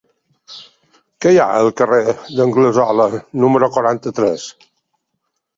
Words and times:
Què 1.25 1.33
hi 1.35 1.37
ha 1.43 1.45
al 1.57 1.69
carrer 1.81 2.15
d'Anglesola 2.39 3.07
número 3.45 3.71
quaranta-tres? 3.77 4.49